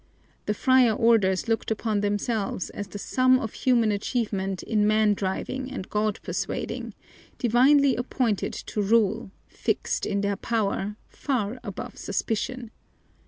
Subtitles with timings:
[0.47, 5.71] The friar orders looked upon themselves as the sum of human achievement in man driving
[5.71, 6.95] and God persuading,
[7.37, 12.71] divinely appointed to rule, fixed in their power, far above suspicion.